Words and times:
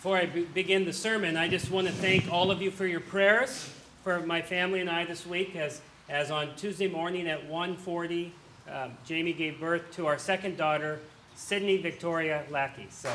Before 0.00 0.16
I 0.16 0.24
be- 0.24 0.44
begin 0.44 0.86
the 0.86 0.94
sermon, 0.94 1.36
I 1.36 1.46
just 1.46 1.70
want 1.70 1.86
to 1.86 1.92
thank 1.92 2.32
all 2.32 2.50
of 2.50 2.62
you 2.62 2.70
for 2.70 2.86
your 2.86 3.00
prayers 3.00 3.68
for 4.02 4.20
my 4.20 4.40
family 4.40 4.80
and 4.80 4.88
I 4.88 5.04
this 5.04 5.26
week. 5.26 5.54
As, 5.54 5.82
as 6.08 6.30
on 6.30 6.56
Tuesday 6.56 6.88
morning 6.88 7.28
at 7.28 7.46
1:40, 7.46 8.30
um, 8.72 8.96
Jamie 9.04 9.34
gave 9.34 9.60
birth 9.60 9.92
to 9.96 10.06
our 10.06 10.16
second 10.16 10.56
daughter, 10.56 11.00
Sydney 11.34 11.76
Victoria 11.76 12.44
Lackey. 12.48 12.86
So. 12.88 13.12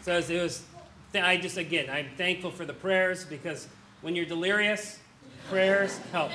So 0.00 0.16
it 0.16 0.42
was, 0.42 0.62
I 1.14 1.36
just, 1.36 1.58
again, 1.58 1.90
I'm 1.90 2.08
thankful 2.16 2.52
for 2.52 2.64
the 2.64 2.72
prayers 2.72 3.26
because 3.26 3.68
when 4.00 4.16
you're 4.16 4.24
delirious, 4.24 4.98
prayers 5.50 5.98
help. 6.10 6.30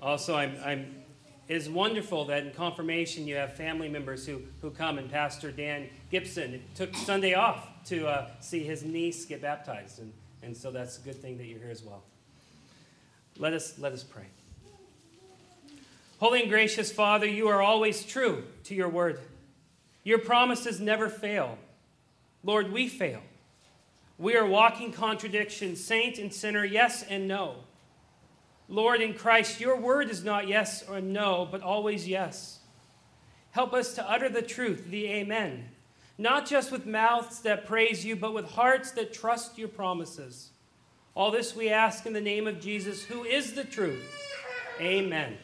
Also, 0.00 0.34
I'm, 0.34 0.56
I'm, 0.64 1.05
it 1.48 1.56
is 1.56 1.68
wonderful 1.68 2.24
that 2.26 2.44
in 2.44 2.52
confirmation 2.52 3.26
you 3.26 3.36
have 3.36 3.54
family 3.54 3.88
members 3.88 4.26
who, 4.26 4.42
who 4.60 4.70
come, 4.70 4.98
and 4.98 5.10
Pastor 5.10 5.52
Dan 5.52 5.88
Gibson 6.10 6.62
took 6.74 6.94
Sunday 6.96 7.34
off 7.34 7.68
to 7.86 8.06
uh, 8.08 8.30
see 8.40 8.64
his 8.64 8.82
niece 8.82 9.24
get 9.24 9.42
baptized, 9.42 10.00
and, 10.00 10.12
and 10.42 10.56
so 10.56 10.70
that's 10.70 10.98
a 10.98 11.00
good 11.02 11.20
thing 11.22 11.38
that 11.38 11.46
you're 11.46 11.60
here 11.60 11.70
as 11.70 11.84
well. 11.84 12.02
Let 13.38 13.52
us, 13.52 13.78
let 13.78 13.92
us 13.92 14.02
pray. 14.02 14.26
Holy 16.18 16.40
and 16.40 16.50
gracious 16.50 16.90
Father, 16.90 17.26
you 17.26 17.48
are 17.48 17.60
always 17.60 18.04
true 18.04 18.44
to 18.64 18.74
your 18.74 18.88
word. 18.88 19.20
Your 20.02 20.18
promises 20.18 20.80
never 20.80 21.08
fail. 21.08 21.58
Lord, 22.42 22.72
we 22.72 22.88
fail. 22.88 23.20
We 24.18 24.34
are 24.36 24.46
walking 24.46 24.92
contradictions, 24.92 25.84
saint 25.84 26.18
and 26.18 26.32
sinner, 26.32 26.64
yes 26.64 27.02
and 27.02 27.28
no. 27.28 27.56
Lord, 28.68 29.00
in 29.00 29.14
Christ, 29.14 29.60
your 29.60 29.76
word 29.76 30.10
is 30.10 30.24
not 30.24 30.48
yes 30.48 30.82
or 30.88 31.00
no, 31.00 31.46
but 31.50 31.62
always 31.62 32.08
yes. 32.08 32.58
Help 33.52 33.72
us 33.72 33.94
to 33.94 34.10
utter 34.10 34.28
the 34.28 34.42
truth, 34.42 34.90
the 34.90 35.06
amen, 35.06 35.68
not 36.18 36.46
just 36.46 36.72
with 36.72 36.84
mouths 36.84 37.40
that 37.42 37.66
praise 37.66 38.04
you, 38.04 38.16
but 38.16 38.34
with 38.34 38.50
hearts 38.50 38.90
that 38.92 39.12
trust 39.12 39.56
your 39.56 39.68
promises. 39.68 40.50
All 41.14 41.30
this 41.30 41.56
we 41.56 41.70
ask 41.70 42.04
in 42.04 42.12
the 42.12 42.20
name 42.20 42.46
of 42.46 42.60
Jesus, 42.60 43.04
who 43.04 43.24
is 43.24 43.54
the 43.54 43.64
truth. 43.64 44.04
Amen. 44.80 45.38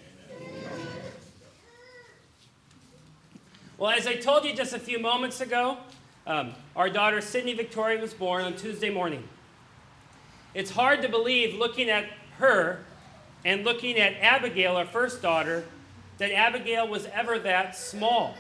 Well, 3.79 3.91
as 3.91 4.07
I 4.07 4.17
told 4.17 4.45
you 4.45 4.55
just 4.55 4.75
a 4.75 4.79
few 4.79 4.99
moments 4.99 5.41
ago, 5.41 5.79
um, 6.27 6.53
our 6.77 6.91
daughter 6.91 7.21
Sydney 7.21 7.55
Victoria 7.55 8.01
was 8.01 8.13
born 8.13 8.45
on 8.45 8.55
Tuesday 8.55 8.91
morning. 8.91 9.27
It's 10.55 10.71
hard 10.71 11.03
to 11.03 11.09
believe, 11.09 11.55
looking 11.55 11.89
at 11.89 12.05
her 12.39 12.85
and 13.45 13.65
looking 13.65 13.99
at 13.99 14.15
Abigail, 14.21 14.77
our 14.77 14.87
first 14.87 15.23
daughter, 15.23 15.65
that 16.19 16.31
Abigail 16.33 16.87
was 16.87 17.07
ever 17.07 17.39
that 17.41 17.77
small. 17.77 18.37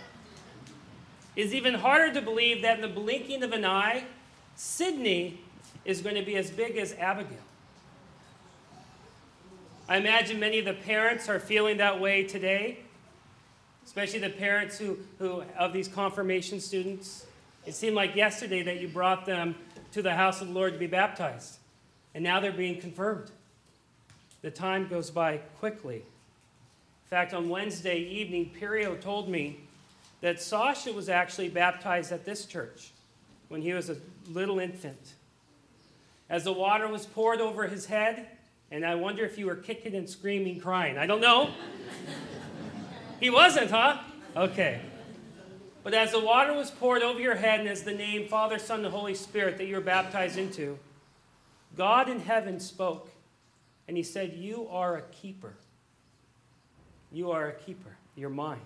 It's 1.34 1.52
even 1.52 1.74
harder 1.74 2.12
to 2.14 2.22
believe 2.22 2.62
that 2.62 2.76
in 2.76 2.82
the 2.82 2.88
blinking 2.94 3.42
of 3.42 3.52
an 3.52 3.64
eye, 3.64 4.04
Sydney 4.54 5.40
is 5.84 6.00
going 6.00 6.14
to 6.14 6.22
be 6.22 6.36
as 6.36 6.50
big 6.50 6.76
as 6.76 6.92
Abigail. 6.94 7.38
I 9.88 9.96
imagine 9.96 10.38
many 10.38 10.58
of 10.58 10.64
the 10.64 10.74
parents 10.74 11.28
are 11.28 11.40
feeling 11.40 11.78
that 11.78 12.00
way 12.00 12.22
today 12.24 12.78
especially 13.84 14.20
the 14.20 14.30
parents 14.30 14.78
who, 14.78 14.98
who 15.18 15.42
of 15.58 15.72
these 15.72 15.88
confirmation 15.88 16.60
students. 16.60 17.26
It 17.66 17.74
seemed 17.74 17.94
like 17.94 18.16
yesterday 18.16 18.62
that 18.62 18.80
you 18.80 18.88
brought 18.88 19.26
them 19.26 19.54
to 19.92 20.02
the 20.02 20.14
house 20.14 20.40
of 20.40 20.48
the 20.48 20.54
Lord 20.54 20.72
to 20.72 20.78
be 20.78 20.86
baptized, 20.86 21.58
and 22.14 22.24
now 22.24 22.40
they're 22.40 22.52
being 22.52 22.80
confirmed. 22.80 23.30
The 24.42 24.50
time 24.50 24.88
goes 24.88 25.10
by 25.10 25.38
quickly. 25.58 25.96
In 25.96 27.08
fact, 27.08 27.32
on 27.32 27.48
Wednesday 27.48 27.98
evening, 27.98 28.52
Pirio 28.58 29.00
told 29.00 29.28
me 29.28 29.60
that 30.20 30.40
Sasha 30.40 30.92
was 30.92 31.08
actually 31.08 31.48
baptized 31.48 32.12
at 32.12 32.24
this 32.24 32.46
church 32.46 32.90
when 33.48 33.62
he 33.62 33.72
was 33.72 33.90
a 33.90 33.96
little 34.28 34.58
infant. 34.58 35.14
As 36.30 36.44
the 36.44 36.52
water 36.52 36.88
was 36.88 37.06
poured 37.06 37.40
over 37.40 37.66
his 37.66 37.86
head, 37.86 38.26
and 38.70 38.86
I 38.86 38.94
wonder 38.94 39.24
if 39.24 39.36
you 39.36 39.46
were 39.46 39.56
kicking 39.56 39.94
and 39.94 40.08
screaming, 40.08 40.58
crying. 40.58 40.96
I 40.96 41.06
don't 41.06 41.20
know. 41.20 41.50
He 43.20 43.28
wasn't, 43.30 43.70
huh? 43.70 43.98
Okay. 44.34 44.80
But 45.84 45.94
as 45.94 46.12
the 46.12 46.20
water 46.20 46.54
was 46.54 46.70
poured 46.70 47.02
over 47.02 47.20
your 47.20 47.34
head, 47.34 47.60
and 47.60 47.68
as 47.68 47.82
the 47.82 47.92
name 47.92 48.28
Father, 48.28 48.58
Son, 48.58 48.84
and 48.84 48.92
Holy 48.92 49.14
Spirit 49.14 49.58
that 49.58 49.66
you 49.66 49.74
were 49.74 49.82
baptized 49.82 50.38
into, 50.38 50.78
God 51.76 52.08
in 52.08 52.20
heaven 52.20 52.58
spoke, 52.60 53.10
and 53.92 53.96
He 53.98 54.02
said, 54.02 54.32
You 54.38 54.68
are 54.70 54.96
a 54.96 55.02
keeper. 55.02 55.52
You 57.12 57.30
are 57.30 57.48
a 57.48 57.52
keeper. 57.52 57.94
You're 58.16 58.30
mine. 58.30 58.62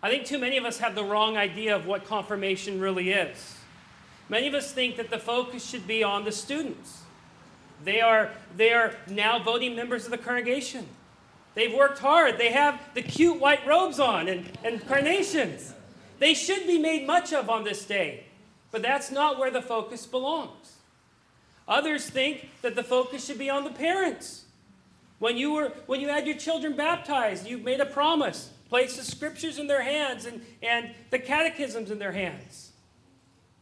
I 0.00 0.08
think 0.08 0.26
too 0.26 0.38
many 0.38 0.56
of 0.58 0.64
us 0.64 0.78
have 0.78 0.94
the 0.94 1.02
wrong 1.02 1.36
idea 1.36 1.74
of 1.74 1.86
what 1.86 2.04
confirmation 2.04 2.78
really 2.78 3.10
is. 3.10 3.56
Many 4.28 4.46
of 4.46 4.54
us 4.54 4.70
think 4.70 4.96
that 4.98 5.10
the 5.10 5.18
focus 5.18 5.68
should 5.68 5.88
be 5.88 6.04
on 6.04 6.24
the 6.24 6.30
students. 6.30 7.02
They 7.82 8.00
are, 8.00 8.30
they 8.56 8.72
are 8.72 8.94
now 9.10 9.40
voting 9.40 9.74
members 9.74 10.04
of 10.04 10.12
the 10.12 10.18
congregation. 10.18 10.86
They've 11.56 11.74
worked 11.74 11.98
hard. 11.98 12.38
They 12.38 12.52
have 12.52 12.80
the 12.94 13.02
cute 13.02 13.40
white 13.40 13.66
robes 13.66 13.98
on 13.98 14.28
and, 14.28 14.56
and 14.62 14.86
carnations. 14.86 15.74
They 16.20 16.32
should 16.32 16.64
be 16.68 16.78
made 16.78 17.08
much 17.08 17.32
of 17.32 17.50
on 17.50 17.64
this 17.64 17.84
day, 17.84 18.26
but 18.70 18.82
that's 18.82 19.10
not 19.10 19.36
where 19.36 19.50
the 19.50 19.62
focus 19.62 20.06
belongs. 20.06 20.75
Others 21.68 22.08
think 22.10 22.48
that 22.62 22.74
the 22.76 22.84
focus 22.84 23.26
should 23.26 23.38
be 23.38 23.50
on 23.50 23.64
the 23.64 23.70
parents. 23.70 24.44
When 25.18 25.36
you, 25.36 25.52
were, 25.52 25.72
when 25.86 26.00
you 26.00 26.08
had 26.08 26.26
your 26.26 26.36
children 26.36 26.76
baptized, 26.76 27.46
you 27.46 27.58
made 27.58 27.80
a 27.80 27.86
promise, 27.86 28.50
placed 28.68 28.96
the 28.98 29.04
scriptures 29.04 29.58
in 29.58 29.66
their 29.66 29.82
hands 29.82 30.26
and, 30.26 30.44
and 30.62 30.94
the 31.10 31.18
catechisms 31.18 31.90
in 31.90 31.98
their 31.98 32.12
hands. 32.12 32.72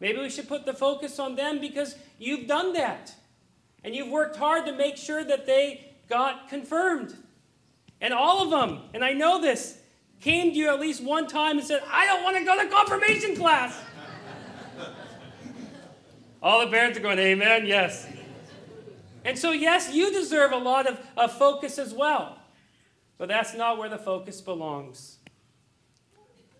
Maybe 0.00 0.18
we 0.18 0.30
should 0.30 0.48
put 0.48 0.66
the 0.66 0.74
focus 0.74 1.18
on 1.18 1.36
them 1.36 1.60
because 1.60 1.96
you've 2.18 2.46
done 2.46 2.72
that. 2.74 3.14
And 3.84 3.94
you've 3.94 4.10
worked 4.10 4.36
hard 4.36 4.66
to 4.66 4.72
make 4.72 4.96
sure 4.96 5.22
that 5.24 5.46
they 5.46 5.92
got 6.08 6.48
confirmed. 6.48 7.14
And 8.00 8.12
all 8.12 8.42
of 8.42 8.50
them, 8.50 8.82
and 8.92 9.04
I 9.04 9.12
know 9.12 9.40
this, 9.40 9.78
came 10.20 10.52
to 10.52 10.56
you 10.56 10.68
at 10.68 10.80
least 10.80 11.02
one 11.02 11.26
time 11.26 11.58
and 11.58 11.66
said, 11.66 11.82
I 11.90 12.06
don't 12.06 12.22
want 12.22 12.36
to 12.36 12.44
go 12.44 12.60
to 12.62 12.68
confirmation 12.68 13.36
class. 13.36 13.78
All 16.44 16.60
the 16.60 16.70
parents 16.70 16.98
are 16.98 17.02
going, 17.02 17.18
Amen, 17.18 17.64
yes. 17.64 18.06
And 19.24 19.38
so, 19.38 19.52
yes, 19.52 19.92
you 19.94 20.12
deserve 20.12 20.52
a 20.52 20.58
lot 20.58 20.86
of, 20.86 21.00
of 21.16 21.32
focus 21.32 21.78
as 21.78 21.94
well. 21.94 22.38
But 23.16 23.28
that's 23.28 23.54
not 23.54 23.78
where 23.78 23.88
the 23.88 23.96
focus 23.96 24.42
belongs. 24.42 25.16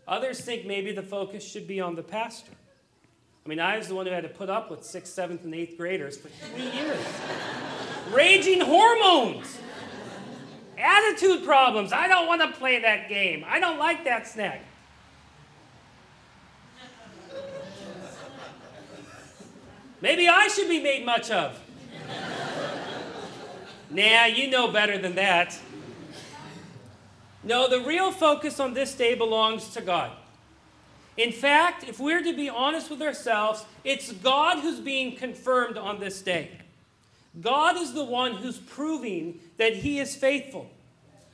Others 0.09 0.41
think 0.41 0.65
maybe 0.65 0.93
the 0.93 1.03
focus 1.03 1.47
should 1.47 1.69
be 1.69 1.81
on 1.81 1.95
the 1.95 2.03
pastor. 2.03 2.53
I 3.45 3.49
mean, 3.49 3.61
I 3.61 3.77
was 3.77 3.89
the 3.89 3.95
one 3.95 4.07
who 4.07 4.13
had 4.13 4.23
to 4.23 4.31
put 4.31 4.49
up 4.49 4.71
with 4.71 4.83
sixth, 4.83 5.13
seventh, 5.13 5.45
and 5.45 5.55
eighth 5.55 5.77
graders 5.77 6.17
for 6.17 6.29
three 6.29 6.71
years. 6.71 6.99
Raging 8.11 8.63
hormones. 8.63 9.59
Attitude 10.79 11.45
problems. 11.45 11.93
I 11.93 12.09
don't 12.09 12.27
want 12.27 12.41
to 12.41 12.59
play 12.59 12.81
that 12.81 13.11
game. 13.11 13.45
I 13.47 13.61
don't 13.61 13.79
like 13.79 14.05
that 14.05 14.27
snack. 14.27 14.63
Maybe 20.05 20.29
I 20.29 20.49
should 20.49 20.69
be 20.69 20.81
made 20.81 21.07
much 21.07 21.31
of. 21.31 21.59
nah, 23.89 24.27
you 24.27 24.51
know 24.51 24.71
better 24.71 24.99
than 24.99 25.15
that. 25.15 25.59
No, 27.43 27.71
the 27.71 27.81
real 27.81 28.13
focus 28.13 28.61
on 28.61 28.75
this 28.75 28.95
day 28.95 29.15
belongs 29.15 29.71
to 29.71 29.81
God. 29.81 30.11
In 31.17 31.33
fact, 31.33 31.85
if 31.85 31.99
we're 31.99 32.23
to 32.23 32.37
be 32.37 32.51
honest 32.51 32.91
with 32.91 33.01
ourselves, 33.01 33.65
it's 33.83 34.13
God 34.13 34.59
who's 34.61 34.79
being 34.79 35.17
confirmed 35.17 35.79
on 35.79 36.01
this 36.01 36.21
day. 36.21 36.51
God 37.41 37.79
is 37.79 37.95
the 37.95 38.05
one 38.05 38.35
who's 38.35 38.59
proving 38.59 39.41
that 39.57 39.75
he 39.75 40.01
is 40.01 40.15
faithful. 40.15 40.69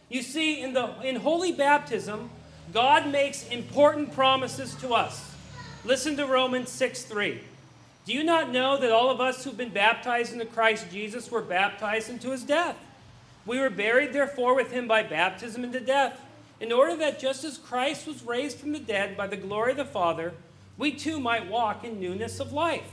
You 0.09 0.23
see, 0.23 0.63
in, 0.63 0.75
the, 0.75 0.95
in 1.03 1.17
holy 1.17 1.51
baptism, 1.51 2.31
God 2.73 3.09
makes 3.09 3.49
important 3.49 4.13
promises 4.13 4.77
to 4.77 4.95
us. 4.95 5.35
Listen 5.85 6.17
to 6.19 6.27
Romans 6.27 6.69
6 6.71 7.03
3. 7.03 7.41
Do 8.07 8.13
you 8.13 8.25
not 8.25 8.51
know 8.51 8.79
that 8.79 8.93
all 8.93 9.11
of 9.11 9.21
us 9.21 9.45
who've 9.45 9.57
been 9.57 9.73
baptized 9.73 10.33
into 10.33 10.47
Christ 10.47 10.91
Jesus 10.91 11.31
were 11.31 11.43
baptized 11.43 12.09
into 12.09 12.31
his 12.31 12.43
death? 12.43 12.77
We 13.47 13.59
were 13.59 13.71
buried, 13.71 14.13
therefore, 14.13 14.55
with 14.55 14.71
him 14.71 14.89
by 14.89 15.03
baptism 15.03 15.65
into 15.65 15.81
death, 15.81 16.21
in 16.61 16.73
order 16.73 16.97
that 16.97 17.19
just 17.19 17.45
as 17.45 17.59
Christ 17.59 18.07
was 18.07 18.23
raised 18.23 18.59
from 18.59 18.73
the 18.73 18.79
dead 18.79 19.17
by 19.17 19.27
the 19.27 19.37
glory 19.37 19.73
of 19.73 19.77
the 19.77 19.85
Father, 19.85 20.35
we 20.77 20.93
too 20.93 21.21
might 21.21 21.51
walk 21.51 21.85
in 21.85 22.01
newness 22.01 22.41
of 22.41 22.53
life. 22.53 22.91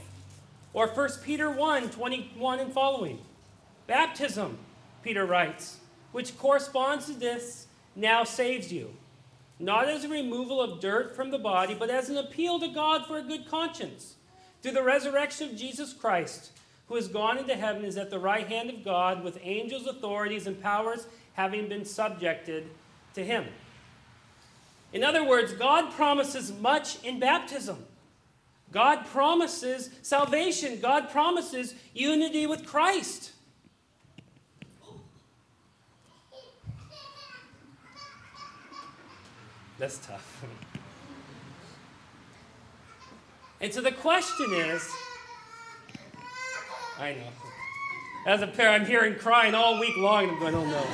Or 0.72 0.88
1 0.88 1.08
Peter 1.24 1.50
1 1.50 1.90
21 1.90 2.60
and 2.60 2.72
following. 2.72 3.18
Baptism, 3.86 4.58
Peter 5.02 5.24
writes, 5.24 5.80
which 6.12 6.36
corresponds 6.38 7.06
to 7.06 7.14
this, 7.14 7.66
now 7.96 8.24
saves 8.24 8.72
you. 8.72 8.94
Not 9.58 9.88
as 9.88 10.04
a 10.04 10.08
removal 10.08 10.60
of 10.60 10.80
dirt 10.80 11.16
from 11.16 11.30
the 11.30 11.38
body, 11.38 11.74
but 11.74 11.90
as 11.90 12.10
an 12.10 12.16
appeal 12.16 12.60
to 12.60 12.68
God 12.68 13.06
for 13.06 13.18
a 13.18 13.22
good 13.22 13.48
conscience. 13.48 14.16
Through 14.62 14.72
the 14.72 14.82
resurrection 14.82 15.50
of 15.50 15.56
Jesus 15.56 15.92
Christ, 15.92 16.50
who 16.88 16.96
has 16.96 17.08
gone 17.08 17.38
into 17.38 17.54
heaven, 17.54 17.84
is 17.84 17.96
at 17.96 18.10
the 18.10 18.18
right 18.18 18.46
hand 18.46 18.70
of 18.70 18.84
God, 18.84 19.22
with 19.22 19.38
angels, 19.42 19.86
authorities, 19.86 20.46
and 20.46 20.60
powers 20.60 21.06
having 21.34 21.68
been 21.68 21.84
subjected 21.84 22.68
to 23.14 23.24
Him. 23.24 23.44
In 24.92 25.04
other 25.04 25.24
words, 25.24 25.52
God 25.52 25.92
promises 25.92 26.52
much 26.52 27.02
in 27.04 27.20
baptism. 27.20 27.84
God 28.72 29.06
promises 29.06 29.90
salvation. 30.02 30.80
God 30.80 31.10
promises 31.10 31.74
unity 31.94 32.46
with 32.46 32.66
Christ. 32.66 33.32
That's 39.78 39.98
tough. 39.98 40.44
And 43.60 43.72
so 43.72 43.80
the 43.80 43.92
question 43.92 44.52
is 44.52 44.88
I 46.98 47.12
know. 47.12 47.28
As 48.26 48.42
a 48.42 48.46
parent, 48.46 48.82
I'm 48.82 48.88
hearing 48.88 49.14
crying 49.14 49.54
all 49.54 49.78
week 49.78 49.96
long, 49.96 50.24
and 50.24 50.32
I'm 50.32 50.38
going, 50.40 50.54
oh 50.54 50.64
no. 50.64 50.84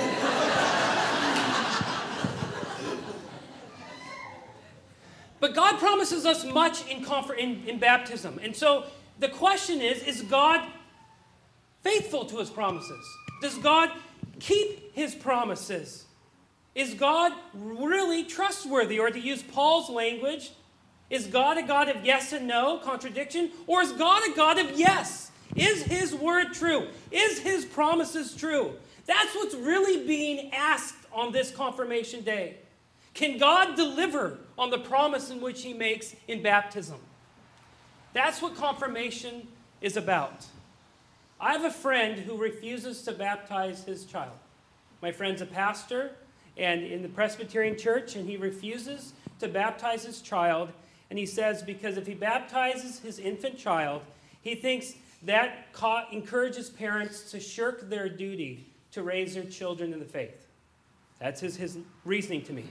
but 5.40 5.54
God 5.54 5.78
promises 5.78 6.26
us 6.26 6.44
much 6.44 6.86
in, 6.88 7.02
comfort, 7.02 7.38
in, 7.38 7.64
in 7.66 7.78
baptism. 7.78 8.38
And 8.42 8.54
so 8.54 8.84
the 9.18 9.28
question 9.28 9.80
is 9.80 10.02
is 10.02 10.22
God 10.22 10.60
faithful 11.82 12.26
to 12.26 12.36
his 12.38 12.50
promises? 12.50 13.04
Does 13.40 13.56
God 13.58 13.90
keep 14.38 14.94
his 14.94 15.14
promises? 15.14 16.04
Is 16.74 16.94
God 16.94 17.32
really 17.54 18.24
trustworthy? 18.24 18.98
Or 18.98 19.10
to 19.10 19.18
use 19.18 19.42
Paul's 19.42 19.88
language, 19.88 20.50
is 21.14 21.28
God 21.28 21.56
a 21.58 21.62
God 21.62 21.88
of 21.88 22.04
yes 22.04 22.32
and 22.32 22.48
no, 22.48 22.78
contradiction? 22.78 23.50
Or 23.68 23.82
is 23.82 23.92
God 23.92 24.22
a 24.28 24.34
God 24.34 24.58
of 24.58 24.72
yes? 24.78 25.30
Is 25.54 25.84
his 25.84 26.12
word 26.12 26.52
true? 26.52 26.88
Is 27.12 27.38
his 27.38 27.64
promises 27.64 28.34
true? 28.34 28.72
That's 29.06 29.34
what's 29.34 29.54
really 29.54 30.06
being 30.06 30.50
asked 30.52 30.96
on 31.12 31.30
this 31.30 31.52
confirmation 31.52 32.22
day. 32.22 32.56
Can 33.14 33.38
God 33.38 33.76
deliver 33.76 34.38
on 34.58 34.70
the 34.70 34.78
promise 34.78 35.30
in 35.30 35.40
which 35.40 35.62
he 35.62 35.72
makes 35.72 36.16
in 36.26 36.42
baptism? 36.42 36.98
That's 38.12 38.42
what 38.42 38.56
confirmation 38.56 39.46
is 39.80 39.96
about. 39.96 40.46
I 41.40 41.52
have 41.52 41.64
a 41.64 41.70
friend 41.70 42.18
who 42.18 42.36
refuses 42.36 43.02
to 43.02 43.12
baptize 43.12 43.84
his 43.84 44.04
child. 44.04 44.32
My 45.00 45.12
friend's 45.12 45.42
a 45.42 45.46
pastor 45.46 46.12
and 46.56 46.82
in 46.82 47.02
the 47.02 47.08
Presbyterian 47.08 47.76
church, 47.78 48.16
and 48.16 48.28
he 48.28 48.36
refuses 48.36 49.12
to 49.40 49.48
baptize 49.48 50.04
his 50.04 50.20
child. 50.20 50.72
And 51.10 51.18
he 51.18 51.26
says 51.26 51.62
because 51.62 51.96
if 51.96 52.06
he 52.06 52.14
baptizes 52.14 53.00
his 53.00 53.18
infant 53.18 53.58
child, 53.58 54.02
he 54.42 54.54
thinks 54.54 54.94
that 55.22 55.68
encourages 56.12 56.70
parents 56.70 57.30
to 57.30 57.40
shirk 57.40 57.88
their 57.88 58.08
duty 58.08 58.66
to 58.92 59.02
raise 59.02 59.34
their 59.34 59.44
children 59.44 59.92
in 59.92 59.98
the 59.98 60.04
faith. 60.04 60.46
That's 61.18 61.40
his, 61.40 61.56
his 61.56 61.78
reasoning 62.04 62.42
to 62.42 62.52
me. 62.52 62.64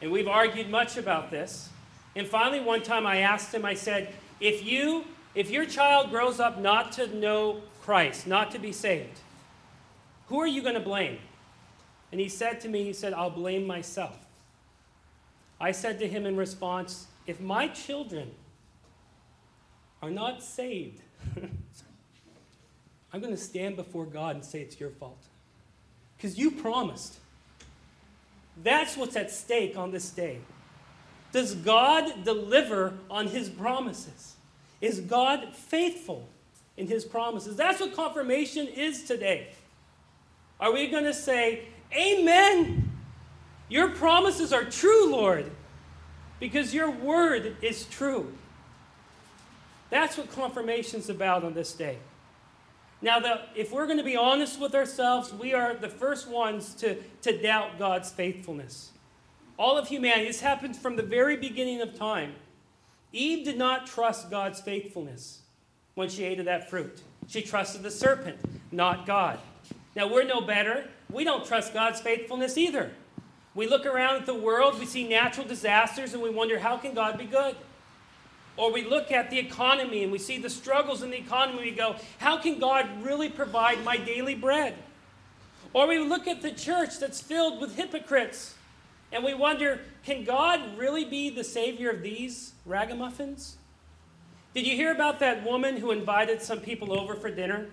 And 0.00 0.10
we've 0.10 0.28
argued 0.28 0.68
much 0.68 0.96
about 0.96 1.30
this. 1.30 1.68
And 2.16 2.26
finally, 2.26 2.60
one 2.60 2.82
time 2.82 3.06
I 3.06 3.18
asked 3.18 3.54
him, 3.54 3.64
I 3.64 3.74
said, 3.74 4.12
if 4.40 4.64
you 4.64 5.04
if 5.34 5.50
your 5.50 5.64
child 5.64 6.10
grows 6.10 6.40
up 6.40 6.58
not 6.58 6.92
to 6.92 7.06
know 7.06 7.62
Christ, 7.82 8.26
not 8.26 8.50
to 8.50 8.58
be 8.58 8.70
saved, 8.70 9.18
who 10.26 10.38
are 10.38 10.46
you 10.46 10.62
going 10.62 10.74
to 10.74 10.80
blame? 10.80 11.18
And 12.10 12.20
he 12.20 12.28
said 12.28 12.60
to 12.60 12.68
me, 12.68 12.84
he 12.84 12.92
said, 12.92 13.14
I'll 13.14 13.30
blame 13.30 13.66
myself. 13.66 14.16
I 15.58 15.72
said 15.72 15.98
to 16.00 16.08
him 16.08 16.26
in 16.26 16.36
response, 16.36 17.06
if 17.26 17.40
my 17.40 17.68
children 17.68 18.30
are 20.02 20.10
not 20.10 20.42
saved, 20.42 21.00
I'm 23.12 23.20
going 23.20 23.34
to 23.34 23.40
stand 23.40 23.76
before 23.76 24.06
God 24.06 24.36
and 24.36 24.44
say 24.44 24.60
it's 24.60 24.80
your 24.80 24.90
fault. 24.90 25.22
Because 26.16 26.38
you 26.38 26.50
promised. 26.50 27.18
That's 28.62 28.96
what's 28.96 29.16
at 29.16 29.30
stake 29.30 29.76
on 29.76 29.90
this 29.90 30.10
day. 30.10 30.38
Does 31.32 31.54
God 31.54 32.24
deliver 32.24 32.94
on 33.10 33.26
his 33.28 33.48
promises? 33.48 34.36
Is 34.80 35.00
God 35.00 35.54
faithful 35.54 36.28
in 36.76 36.86
his 36.86 37.04
promises? 37.04 37.56
That's 37.56 37.80
what 37.80 37.94
confirmation 37.94 38.66
is 38.66 39.04
today. 39.04 39.48
Are 40.60 40.72
we 40.72 40.88
going 40.88 41.04
to 41.04 41.14
say, 41.14 41.62
Amen? 41.94 42.90
Your 43.68 43.90
promises 43.90 44.52
are 44.52 44.64
true, 44.64 45.10
Lord, 45.10 45.50
because 46.42 46.74
your 46.74 46.90
word 46.90 47.56
is 47.62 47.84
true. 47.84 48.32
That's 49.90 50.18
what 50.18 50.28
confirmation's 50.32 51.08
about 51.08 51.44
on 51.44 51.54
this 51.54 51.72
day. 51.72 51.98
Now, 53.00 53.20
the, 53.20 53.42
if 53.54 53.70
we're 53.70 53.86
going 53.86 53.98
to 53.98 54.04
be 54.04 54.16
honest 54.16 54.60
with 54.60 54.74
ourselves, 54.74 55.32
we 55.32 55.54
are 55.54 55.74
the 55.74 55.88
first 55.88 56.26
ones 56.26 56.74
to, 56.74 56.96
to 57.22 57.40
doubt 57.40 57.78
God's 57.78 58.10
faithfulness. 58.10 58.90
All 59.56 59.78
of 59.78 59.86
humanity, 59.86 60.26
this 60.26 60.40
happened 60.40 60.74
from 60.74 60.96
the 60.96 61.04
very 61.04 61.36
beginning 61.36 61.80
of 61.80 61.96
time. 61.96 62.32
Eve 63.12 63.44
did 63.44 63.56
not 63.56 63.86
trust 63.86 64.28
God's 64.28 64.60
faithfulness 64.60 65.42
when 65.94 66.08
she 66.08 66.24
ate 66.24 66.40
of 66.40 66.46
that 66.46 66.68
fruit. 66.68 67.02
She 67.28 67.42
trusted 67.42 67.84
the 67.84 67.90
serpent, 67.92 68.38
not 68.72 69.06
God. 69.06 69.38
Now, 69.94 70.12
we're 70.12 70.24
no 70.24 70.40
better. 70.40 70.88
We 71.08 71.22
don't 71.22 71.46
trust 71.46 71.72
God's 71.72 72.00
faithfulness 72.00 72.58
either. 72.58 72.90
We 73.54 73.66
look 73.66 73.84
around 73.84 74.16
at 74.16 74.26
the 74.26 74.34
world, 74.34 74.78
we 74.78 74.86
see 74.86 75.06
natural 75.06 75.46
disasters, 75.46 76.14
and 76.14 76.22
we 76.22 76.30
wonder, 76.30 76.58
how 76.58 76.78
can 76.78 76.94
God 76.94 77.18
be 77.18 77.26
good? 77.26 77.54
Or 78.56 78.72
we 78.72 78.84
look 78.84 79.10
at 79.10 79.30
the 79.30 79.38
economy 79.38 80.02
and 80.02 80.12
we 80.12 80.18
see 80.18 80.38
the 80.38 80.50
struggles 80.50 81.02
in 81.02 81.10
the 81.10 81.18
economy. 81.18 81.58
And 81.58 81.70
we 81.70 81.76
go, 81.76 81.96
how 82.18 82.36
can 82.36 82.58
God 82.58 82.86
really 83.02 83.28
provide 83.28 83.82
my 83.84 83.96
daily 83.96 84.34
bread? 84.34 84.74
Or 85.72 85.86
we 85.86 85.98
look 85.98 86.26
at 86.26 86.42
the 86.42 86.50
church 86.50 86.98
that's 86.98 87.20
filled 87.20 87.60
with 87.60 87.76
hypocrites 87.76 88.54
and 89.10 89.24
we 89.24 89.34
wonder, 89.34 89.80
can 90.04 90.24
God 90.24 90.78
really 90.78 91.04
be 91.04 91.30
the 91.30 91.44
savior 91.44 91.90
of 91.90 92.02
these 92.02 92.52
ragamuffins? 92.64 93.56
Did 94.54 94.66
you 94.66 94.74
hear 94.74 94.92
about 94.92 95.18
that 95.20 95.44
woman 95.44 95.76
who 95.76 95.90
invited 95.90 96.42
some 96.42 96.60
people 96.60 96.98
over 96.98 97.14
for 97.14 97.30
dinner? 97.30 97.68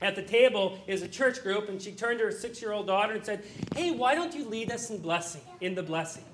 At 0.00 0.14
the 0.14 0.22
table 0.22 0.78
is 0.86 1.02
a 1.02 1.08
church 1.08 1.42
group, 1.42 1.68
and 1.68 1.80
she 1.80 1.92
turned 1.92 2.18
to 2.18 2.26
her 2.26 2.32
six 2.32 2.60
year 2.60 2.72
old 2.72 2.86
daughter 2.86 3.14
and 3.14 3.24
said, 3.24 3.44
Hey, 3.74 3.92
why 3.92 4.14
don't 4.14 4.34
you 4.34 4.46
lead 4.46 4.70
us 4.70 4.90
in 4.90 4.98
blessing, 4.98 5.40
in 5.60 5.74
the 5.74 5.82
blessing? 5.82 6.24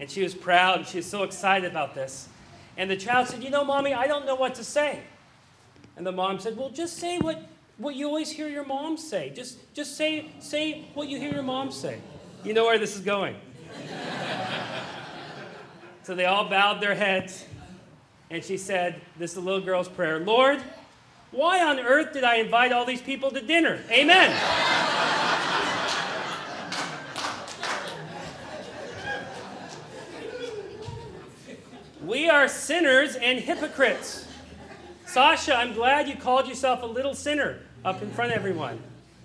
And 0.00 0.10
she 0.10 0.22
was 0.22 0.34
proud, 0.34 0.78
and 0.78 0.86
she 0.86 0.98
was 0.98 1.06
so 1.06 1.22
excited 1.22 1.70
about 1.70 1.94
this. 1.94 2.28
And 2.76 2.90
the 2.90 2.96
child 2.96 3.28
said, 3.28 3.44
You 3.44 3.50
know, 3.50 3.64
mommy, 3.64 3.94
I 3.94 4.06
don't 4.06 4.26
know 4.26 4.34
what 4.34 4.56
to 4.56 4.64
say. 4.64 5.02
And 5.96 6.06
the 6.06 6.12
mom 6.12 6.40
said, 6.40 6.56
Well, 6.56 6.70
just 6.70 6.98
say 6.98 7.18
what, 7.18 7.42
what 7.78 7.94
you 7.94 8.06
always 8.06 8.30
hear 8.30 8.48
your 8.48 8.64
mom 8.64 8.96
say. 8.96 9.30
Just, 9.30 9.72
just 9.72 9.96
say, 9.96 10.30
say 10.40 10.86
what 10.94 11.08
you 11.08 11.18
hear 11.18 11.32
your 11.32 11.42
mom 11.42 11.70
say. 11.70 12.00
You 12.44 12.54
know 12.54 12.64
where 12.64 12.78
this 12.78 12.96
is 12.96 13.02
going. 13.02 13.36
so 16.02 16.14
they 16.14 16.24
all 16.24 16.48
bowed 16.48 16.80
their 16.80 16.94
heads. 16.94 17.44
And 18.30 18.42
she 18.42 18.56
said, 18.56 19.00
This 19.16 19.30
is 19.30 19.34
the 19.36 19.42
little 19.42 19.60
girl's 19.60 19.88
prayer 19.88 20.18
Lord, 20.18 20.60
why 21.30 21.62
on 21.62 21.78
earth 21.78 22.12
did 22.12 22.24
I 22.24 22.36
invite 22.36 22.72
all 22.72 22.84
these 22.84 23.02
people 23.02 23.30
to 23.30 23.40
dinner? 23.40 23.80
Amen. 23.90 24.34
We 32.02 32.28
are 32.28 32.46
sinners 32.46 33.16
and 33.16 33.40
hypocrites. 33.40 34.28
Sasha, 35.06 35.56
I'm 35.56 35.74
glad 35.74 36.08
you 36.08 36.14
called 36.14 36.46
yourself 36.46 36.82
a 36.82 36.86
little 36.86 37.14
sinner 37.14 37.58
up 37.84 38.00
in 38.00 38.10
front 38.10 38.30
of 38.30 38.36
everyone. 38.36 38.80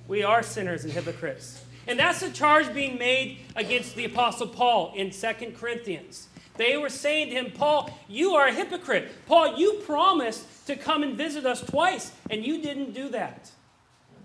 We 0.08 0.24
are 0.24 0.42
sinners 0.42 0.84
and 0.84 0.92
hypocrites. 0.92 1.64
And 1.88 2.00
that's 2.00 2.22
the 2.22 2.32
charge 2.32 2.74
being 2.74 2.98
made 2.98 3.38
against 3.56 3.96
the 3.96 4.06
Apostle 4.06 4.48
Paul 4.48 4.94
in 4.96 5.12
2 5.12 5.54
Corinthians. 5.58 6.28
They 6.62 6.78
were 6.78 6.90
saying 6.90 7.30
to 7.30 7.34
him, 7.34 7.52
Paul, 7.52 7.90
you 8.08 8.36
are 8.36 8.46
a 8.46 8.54
hypocrite. 8.54 9.12
Paul, 9.26 9.58
you 9.58 9.82
promised 9.84 10.68
to 10.68 10.76
come 10.76 11.02
and 11.02 11.18
visit 11.18 11.44
us 11.44 11.60
twice, 11.60 12.12
and 12.30 12.46
you 12.46 12.62
didn't 12.62 12.94
do 12.94 13.10
that. 13.10 13.50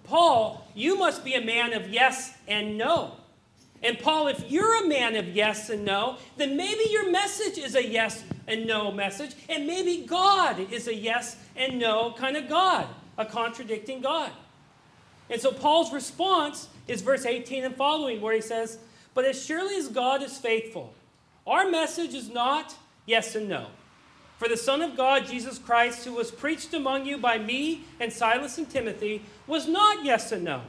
Paul, 0.05 0.69
you 0.75 0.99
must 0.99 1.25
be 1.25 1.33
a 1.33 1.40
man 1.40 1.73
of 1.73 1.88
yes 1.88 2.37
and 2.47 2.76
no. 2.76 3.12
And 3.83 3.99
Paul, 3.99 4.28
if 4.28 4.50
you're 4.50 4.85
a 4.85 4.87
man 4.87 5.16
of 5.16 5.35
yes 5.35 5.71
and 5.71 5.87
no, 5.87 6.19
then 6.37 6.59
maybe 6.59 6.85
your 6.90 7.11
message 7.11 7.57
is 7.57 7.75
a 7.75 7.83
yes 7.83 8.23
and 8.47 8.66
no 8.66 8.93
message, 8.93 9.35
and 9.49 9.66
maybe 9.66 10.05
God 10.07 10.61
is 10.71 10.88
a 10.88 10.95
yes 10.95 11.38
and 11.57 11.78
no 11.78 12.12
kind 12.19 12.37
of 12.37 12.50
God, 12.50 12.87
a 13.16 13.25
contradicting 13.25 14.02
God. 14.02 14.31
And 15.31 15.40
so 15.40 15.52
Paul's 15.52 15.90
response 15.90 16.69
is 16.87 17.00
verse 17.00 17.25
18 17.25 17.64
and 17.64 17.75
following, 17.75 18.21
where 18.21 18.35
he 18.35 18.43
says, 18.43 18.76
But 19.14 19.25
as 19.25 19.43
surely 19.43 19.76
as 19.76 19.88
God 19.88 20.23
is 20.23 20.37
faithful, 20.37 20.93
our 21.47 21.71
message 21.71 22.15
is 22.15 22.29
not 22.29 22.75
yes 23.07 23.35
and 23.35 23.49
no. 23.49 23.69
For 24.38 24.49
the 24.49 24.57
Son 24.57 24.83
of 24.83 24.97
God, 24.97 25.26
Jesus 25.26 25.59
Christ, 25.59 26.05
who 26.05 26.12
was 26.12 26.31
preached 26.31 26.75
among 26.75 27.07
you 27.07 27.17
by 27.17 27.38
me 27.38 27.85
and 27.99 28.12
Silas 28.12 28.59
and 28.59 28.69
Timothy, 28.69 29.23
was 29.47 29.67
not 29.67 30.05
yes 30.05 30.33
and 30.33 30.45
no. 30.45 30.62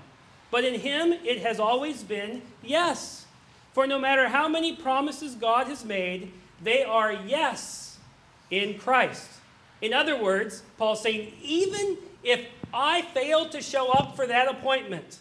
But 0.51 0.63
in 0.63 0.79
him 0.79 1.11
it 1.11 1.39
has 1.39 1.59
always 1.59 2.03
been 2.03 2.41
yes. 2.63 3.25
For 3.73 3.85
no 3.85 3.99
matter 3.99 4.29
how 4.29 4.47
many 4.47 4.75
promises 4.75 5.35
God 5.35 5.67
has 5.67 5.83
made, 5.83 6.31
they 6.63 6.83
are 6.83 7.11
yes 7.11 7.97
in 8.49 8.77
Christ. 8.79 9.29
In 9.81 9.93
other 9.93 10.21
words, 10.21 10.63
Paul's 10.77 11.01
saying, 11.01 11.33
even 11.41 11.97
if 12.23 12.45
I 12.73 13.01
fail 13.01 13.49
to 13.49 13.61
show 13.61 13.91
up 13.91 14.15
for 14.15 14.25
that 14.25 14.49
appointment, 14.49 15.19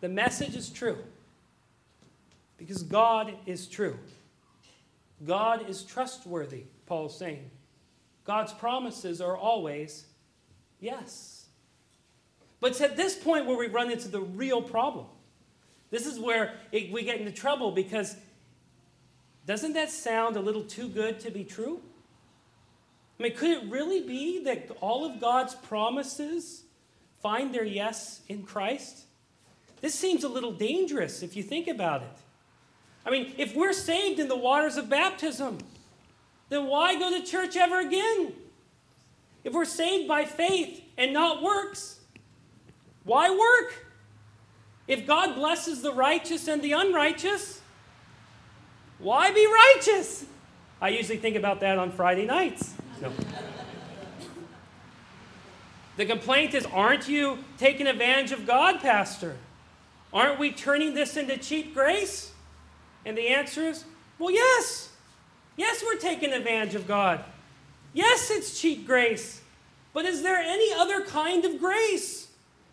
the 0.00 0.08
message 0.08 0.54
is 0.54 0.68
true. 0.68 0.98
Because 2.56 2.82
God 2.82 3.34
is 3.46 3.66
true. 3.66 3.98
God 5.24 5.68
is 5.68 5.82
trustworthy, 5.82 6.64
Paul's 6.86 7.18
saying. 7.18 7.50
God's 8.24 8.52
promises 8.52 9.20
are 9.20 9.36
always 9.36 10.06
yes. 10.80 11.46
But 12.60 12.72
it's 12.72 12.80
at 12.80 12.96
this 12.96 13.14
point 13.14 13.46
where 13.46 13.56
we 13.56 13.68
run 13.68 13.90
into 13.90 14.08
the 14.08 14.20
real 14.20 14.60
problem. 14.60 15.06
This 15.90 16.06
is 16.06 16.18
where 16.18 16.54
it, 16.72 16.90
we 16.90 17.04
get 17.04 17.20
into 17.20 17.32
trouble 17.32 17.70
because 17.70 18.16
doesn't 19.46 19.74
that 19.74 19.90
sound 19.90 20.36
a 20.36 20.40
little 20.40 20.64
too 20.64 20.88
good 20.88 21.20
to 21.20 21.30
be 21.30 21.44
true? 21.44 21.80
I 23.18 23.22
mean, 23.22 23.36
could 23.36 23.50
it 23.50 23.70
really 23.70 24.02
be 24.02 24.42
that 24.44 24.70
all 24.80 25.04
of 25.04 25.20
God's 25.20 25.54
promises 25.54 26.64
find 27.22 27.54
their 27.54 27.64
yes 27.64 28.20
in 28.28 28.42
Christ? 28.42 29.04
This 29.80 29.94
seems 29.94 30.24
a 30.24 30.28
little 30.28 30.52
dangerous 30.52 31.22
if 31.22 31.36
you 31.36 31.42
think 31.42 31.68
about 31.68 32.02
it. 32.02 32.08
I 33.06 33.10
mean, 33.10 33.32
if 33.38 33.54
we're 33.54 33.72
saved 33.72 34.18
in 34.18 34.26
the 34.26 34.36
waters 34.36 34.76
of 34.76 34.88
baptism, 34.88 35.58
then 36.48 36.66
why 36.66 36.98
go 36.98 37.10
to 37.10 37.24
church 37.24 37.56
ever 37.56 37.78
again? 37.78 38.32
If 39.44 39.52
we're 39.52 39.64
saved 39.64 40.08
by 40.08 40.24
faith 40.24 40.82
and 40.98 41.12
not 41.12 41.40
works, 41.40 42.00
why 43.04 43.30
work? 43.30 43.86
If 44.88 45.06
God 45.06 45.36
blesses 45.36 45.82
the 45.82 45.92
righteous 45.92 46.48
and 46.48 46.60
the 46.62 46.72
unrighteous, 46.72 47.60
why 48.98 49.30
be 49.30 49.46
righteous? 49.46 50.24
I 50.80 50.88
usually 50.88 51.18
think 51.18 51.36
about 51.36 51.60
that 51.60 51.78
on 51.78 51.92
Friday 51.92 52.26
nights. 52.26 52.74
No. 53.00 53.12
The 55.96 56.06
complaint 56.06 56.54
is 56.54 56.66
aren't 56.66 57.08
you 57.08 57.38
taking 57.56 57.86
advantage 57.86 58.32
of 58.32 58.46
God, 58.46 58.80
Pastor? 58.80 59.36
Aren't 60.12 60.40
we 60.40 60.50
turning 60.50 60.94
this 60.94 61.16
into 61.16 61.36
cheap 61.36 61.72
grace? 61.72 62.32
And 63.06 63.16
the 63.16 63.28
answer 63.28 63.62
is 63.62 63.84
well, 64.18 64.30
yes. 64.30 64.90
Yes, 65.56 65.82
we're 65.82 65.98
taking 65.98 66.32
advantage 66.32 66.74
of 66.74 66.86
God. 66.86 67.24
Yes, 67.94 68.30
it's 68.30 68.60
cheap 68.60 68.86
grace. 68.86 69.40
But 69.94 70.04
is 70.04 70.22
there 70.22 70.36
any 70.36 70.72
other 70.74 71.02
kind 71.02 71.44
of 71.44 71.58
grace? 71.58 72.28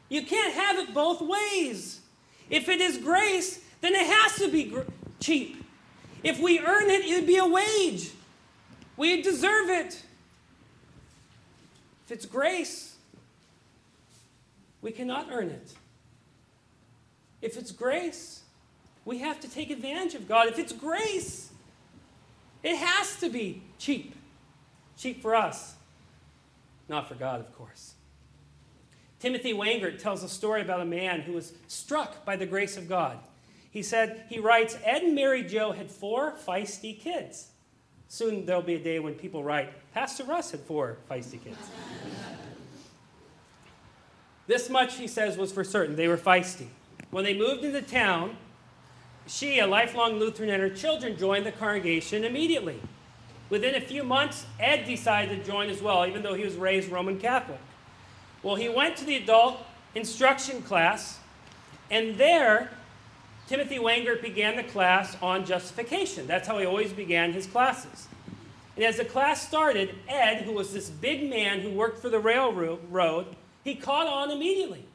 You 0.09 0.23
can't 0.23 0.53
have 0.53 0.77
it 0.77 0.93
both 0.93 1.21
ways. 1.21 2.01
If 2.49 2.67
it 2.67 2.81
is 2.81 2.97
grace, 2.97 3.61
then 3.79 3.93
it 3.93 4.05
has 4.05 4.35
to 4.37 4.51
be 4.51 4.65
gr- 4.65 4.81
cheap. 5.19 5.63
If 6.23 6.39
we 6.39 6.59
earn 6.59 6.89
it, 6.89 7.05
it 7.05 7.15
would 7.15 7.27
be 7.27 7.37
a 7.37 7.45
wage. 7.45 8.11
We 8.97 9.21
deserve 9.21 9.69
it. 9.69 10.03
If 12.05 12.11
it's 12.11 12.25
grace, 12.25 12.95
we 14.81 14.91
cannot 14.91 15.27
earn 15.31 15.49
it. 15.49 15.73
If 17.41 17.57
it's 17.57 17.71
grace, 17.71 18.42
we 19.05 19.19
have 19.19 19.39
to 19.41 19.49
take 19.49 19.69
advantage 19.69 20.15
of 20.15 20.27
God. 20.27 20.47
If 20.47 20.59
it's 20.59 20.73
grace, 20.73 21.51
it 22.61 22.77
has 22.77 23.19
to 23.19 23.29
be 23.29 23.61
cheap. 23.77 24.15
Cheap 24.97 25.21
for 25.21 25.35
us, 25.35 25.75
not 26.87 27.07
for 27.07 27.15
God, 27.15 27.39
of 27.39 27.55
course. 27.57 27.93
Timothy 29.19 29.53
Wengert 29.53 29.99
tells 29.99 30.23
a 30.23 30.29
story 30.29 30.61
about 30.61 30.81
a 30.81 30.85
man 30.85 31.21
who 31.21 31.33
was 31.33 31.53
struck 31.67 32.25
by 32.25 32.35
the 32.35 32.45
grace 32.45 32.77
of 32.77 32.89
God. 32.89 33.17
He 33.71 33.81
said, 33.81 34.25
he 34.29 34.37
writes, 34.37 34.77
Ed 34.83 35.01
and 35.01 35.15
Mary 35.15 35.43
Joe 35.43 35.71
had 35.71 35.89
four 35.89 36.33
feisty 36.45 36.97
kids. 36.97 37.47
Soon 38.07 38.45
there'll 38.45 38.61
be 38.61 38.75
a 38.75 38.83
day 38.83 38.99
when 38.99 39.15
people 39.15 39.43
write, 39.43 39.71
Pastor 39.93 40.25
Russ 40.25 40.51
had 40.51 40.59
four 40.59 40.97
feisty 41.09 41.43
kids. 41.43 41.57
this 44.47 44.69
much, 44.69 44.97
he 44.97 45.07
says, 45.07 45.37
was 45.37 45.51
for 45.51 45.63
certain. 45.63 45.95
They 45.95 46.07
were 46.07 46.17
feisty. 46.17 46.67
When 47.09 47.23
they 47.23 47.35
moved 47.35 47.63
into 47.63 47.81
town, 47.81 48.35
she, 49.27 49.59
a 49.59 49.67
lifelong 49.67 50.19
Lutheran, 50.19 50.49
and 50.49 50.61
her 50.61 50.69
children 50.69 51.17
joined 51.17 51.45
the 51.45 51.51
congregation 51.51 52.23
immediately. 52.23 52.79
Within 53.49 53.75
a 53.75 53.81
few 53.81 54.03
months, 54.03 54.45
Ed 54.59 54.85
decided 54.85 55.37
to 55.37 55.45
join 55.45 55.69
as 55.69 55.81
well, 55.81 56.05
even 56.05 56.23
though 56.23 56.33
he 56.33 56.43
was 56.43 56.55
raised 56.55 56.89
Roman 56.89 57.19
Catholic. 57.19 57.59
Well, 58.41 58.55
he 58.55 58.67
went 58.67 58.97
to 58.97 59.05
the 59.05 59.15
adult 59.15 59.59
instruction 59.95 60.61
class, 60.61 61.19
and 61.89 62.17
there, 62.17 62.71
Timothy 63.47 63.77
Wanger 63.77 64.21
began 64.21 64.55
the 64.55 64.63
class 64.63 65.15
on 65.21 65.45
justification. 65.45 66.27
That's 66.27 66.47
how 66.47 66.57
he 66.57 66.65
always 66.65 66.91
began 66.91 67.33
his 67.33 67.45
classes. 67.45 68.07
And 68.75 68.83
as 68.83 68.97
the 68.97 69.05
class 69.05 69.47
started, 69.47 69.95
Ed, 70.07 70.41
who 70.41 70.53
was 70.53 70.73
this 70.73 70.89
big 70.89 71.29
man 71.29 71.59
who 71.59 71.69
worked 71.69 71.99
for 71.99 72.09
the 72.09 72.19
railroad, 72.19 73.35
he 73.63 73.75
caught 73.75 74.07
on 74.07 74.31
immediately. 74.31 74.85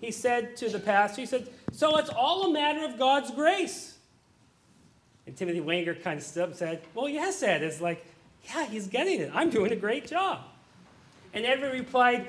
He 0.00 0.10
said 0.10 0.56
to 0.58 0.68
the 0.68 0.78
pastor, 0.78 1.22
he 1.22 1.26
said, 1.26 1.48
So 1.76 1.98
it's 1.98 2.08
all 2.08 2.46
a 2.46 2.52
matter 2.54 2.86
of 2.86 2.98
God's 2.98 3.30
grace. 3.30 3.98
And 5.26 5.36
Timothy 5.36 5.60
Wengert 5.60 6.02
kind 6.02 6.18
of 6.18 6.24
stood 6.24 6.44
up 6.44 6.48
and 6.48 6.56
said, 6.56 6.80
Well, 6.94 7.06
yes, 7.06 7.42
Ed. 7.42 7.62
It's 7.62 7.82
like, 7.82 8.02
yeah, 8.46 8.64
he's 8.64 8.86
getting 8.86 9.20
it. 9.20 9.30
I'm 9.34 9.50
doing 9.50 9.70
a 9.72 9.76
great 9.76 10.06
job. 10.06 10.38
And 11.34 11.44
Edward 11.44 11.74
replied, 11.74 12.28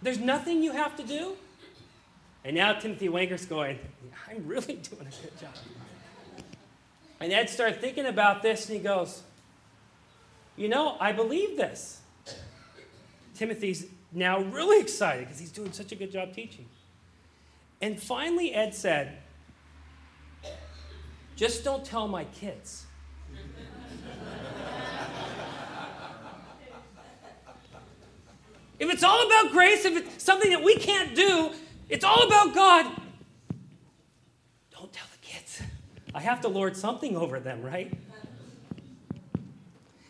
There's 0.00 0.20
nothing 0.20 0.62
you 0.62 0.70
have 0.70 0.96
to 0.98 1.02
do. 1.02 1.32
And 2.44 2.54
now 2.54 2.74
Timothy 2.74 3.08
Wengert's 3.08 3.44
going, 3.44 3.80
I'm 4.28 4.46
really 4.46 4.74
doing 4.90 5.02
a 5.08 5.22
good 5.22 5.36
job. 5.40 5.54
And 7.18 7.32
Ed 7.32 7.50
started 7.50 7.80
thinking 7.80 8.06
about 8.06 8.40
this 8.40 8.68
and 8.68 8.78
he 8.78 8.84
goes, 8.84 9.24
You 10.56 10.68
know, 10.68 10.96
I 11.00 11.10
believe 11.10 11.56
this. 11.56 12.02
Timothy's 13.34 13.86
now 14.12 14.38
really 14.42 14.80
excited 14.84 15.24
because 15.24 15.40
he's 15.40 15.50
doing 15.50 15.72
such 15.72 15.90
a 15.90 15.96
good 15.96 16.12
job 16.12 16.32
teaching. 16.32 16.66
And 17.80 18.00
finally, 18.00 18.54
Ed 18.54 18.74
said, 18.74 19.18
Just 21.36 21.64
don't 21.64 21.84
tell 21.84 22.08
my 22.08 22.24
kids. 22.24 22.86
if 28.78 28.90
it's 28.90 29.02
all 29.02 29.26
about 29.26 29.52
grace, 29.52 29.84
if 29.84 29.96
it's 29.96 30.22
something 30.22 30.50
that 30.50 30.62
we 30.62 30.74
can't 30.76 31.14
do, 31.14 31.52
it's 31.88 32.04
all 32.04 32.26
about 32.26 32.54
God. 32.54 32.86
Don't 34.70 34.92
tell 34.92 35.06
the 35.12 35.26
kids. 35.26 35.62
I 36.14 36.20
have 36.20 36.40
to 36.42 36.48
lord 36.48 36.76
something 36.76 37.16
over 37.16 37.40
them, 37.40 37.62
right? 37.62 37.92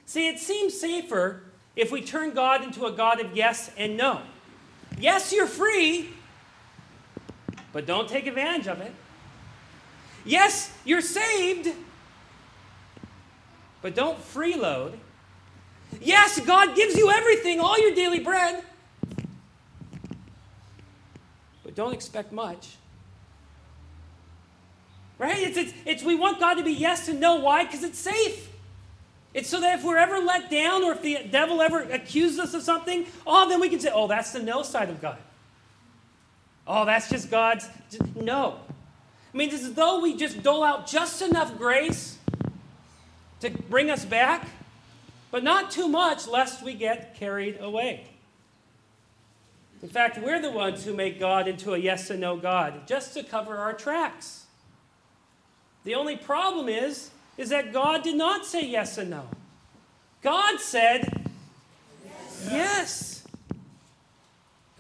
See, 0.07 0.27
it 0.27 0.41
seems 0.41 0.79
safer 0.79 1.45
if 1.77 1.93
we 1.93 2.03
turn 2.03 2.33
God 2.33 2.65
into 2.65 2.87
a 2.87 2.93
God 2.93 3.21
of 3.21 3.37
yes 3.37 3.71
and 3.77 3.97
no. 3.97 4.21
Yes, 4.99 5.33
you're 5.33 5.47
free, 5.47 6.11
but 7.73 7.87
don't 7.87 8.09
take 8.09 8.27
advantage 8.27 8.67
of 8.67 8.81
it. 8.81 8.93
Yes, 10.25 10.73
you're 10.85 11.01
saved, 11.01 11.73
but 13.83 13.95
don't 13.95 14.19
freeload. 14.19 14.95
Yes, 16.01 16.39
God 16.41 16.77
gives 16.77 16.97
you 16.97 17.11
everything, 17.11 17.61
all 17.61 17.79
your 17.79 17.95
daily 17.95 18.21
bread, 18.21 18.63
but 21.65 21.75
don't 21.75 21.95
expect 21.95 22.33
much. 22.33 22.77
Right? 25.19 25.39
It's, 25.39 25.59
it's, 25.59 25.73
it's 25.85 26.03
we 26.03 26.15
want 26.15 26.41
God 26.41 26.55
to 26.55 26.63
be 26.63 26.73
yes 26.73 27.09
and 27.09 27.21
no. 27.21 27.37
Why? 27.37 27.65
Because 27.65 27.85
it's 27.85 27.99
safe. 27.99 28.51
It's 29.35 29.49
so 29.49 29.61
that 29.61 29.79
if 29.79 29.85
we're 29.85 29.99
ever 29.99 30.19
let 30.19 30.51
down 30.51 30.83
or 30.83 30.93
if 30.93 31.03
the 31.03 31.19
devil 31.31 31.61
ever 31.61 31.83
accuses 31.83 32.39
us 32.39 32.55
of 32.55 32.63
something, 32.63 33.07
oh, 33.27 33.49
then 33.49 33.61
we 33.61 33.69
can 33.69 33.79
say, 33.79 33.91
oh, 33.93 34.09
that's 34.09 34.33
the 34.33 34.43
no 34.43 34.63
side 34.63 34.89
of 34.89 35.01
God. 35.01 35.19
Oh, 36.73 36.85
that's 36.85 37.11
just 37.11 37.33
God's. 37.33 37.69
No. 38.15 38.61
I 39.35 39.37
mean, 39.37 39.49
it's 39.49 39.65
as 39.65 39.75
though 39.75 40.01
we 40.01 40.17
just 40.17 40.41
dole 40.41 40.63
out 40.63 40.87
just 40.87 41.21
enough 41.21 41.59
grace 41.59 42.17
to 43.41 43.51
bring 43.51 43.91
us 43.91 44.05
back, 44.05 44.49
but 45.33 45.43
not 45.43 45.73
too 45.73 45.89
much 45.89 46.29
lest 46.29 46.63
we 46.63 46.75
get 46.75 47.17
carried 47.17 47.61
away. 47.61 48.07
In 49.83 49.89
fact, 49.89 50.19
we're 50.19 50.41
the 50.41 50.53
ones 50.53 50.85
who 50.85 50.95
make 50.95 51.19
God 51.19 51.49
into 51.49 51.75
a 51.75 51.79
yes 51.79 52.09
and 52.09 52.21
no 52.21 52.37
God 52.37 52.87
just 52.87 53.15
to 53.15 53.25
cover 53.25 53.57
our 53.57 53.73
tracks. 53.73 54.47
The 55.83 55.97
only 55.97 56.17
problem 56.17 56.69
is 56.69 57.11
is 57.37 57.49
that 57.49 57.73
God 57.73 58.05
did 58.05 58.15
not 58.15 58.47
say 58.47 58.65
yes 58.65 58.97
and 58.97 59.11
no. 59.11 59.27
God 60.23 60.61
said 60.61 61.27
yes. 62.05 62.49
yes. 62.49 63.20